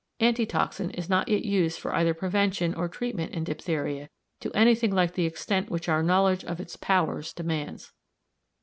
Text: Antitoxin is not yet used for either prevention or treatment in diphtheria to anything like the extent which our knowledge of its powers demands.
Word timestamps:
Antitoxin 0.19 0.89
is 0.95 1.11
not 1.11 1.27
yet 1.29 1.45
used 1.45 1.79
for 1.79 1.93
either 1.93 2.15
prevention 2.15 2.73
or 2.73 2.89
treatment 2.89 3.33
in 3.33 3.43
diphtheria 3.43 4.09
to 4.39 4.51
anything 4.53 4.89
like 4.91 5.13
the 5.13 5.27
extent 5.27 5.69
which 5.69 5.87
our 5.87 6.01
knowledge 6.01 6.43
of 6.43 6.59
its 6.59 6.75
powers 6.75 7.31
demands. 7.33 7.93